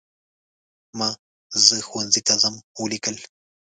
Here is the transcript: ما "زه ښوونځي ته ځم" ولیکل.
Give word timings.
ما 0.99 1.09
"زه 1.65 1.75
ښوونځي 1.87 2.21
ته 2.27 2.33
ځم" 2.41 2.55
ولیکل. 2.81 3.15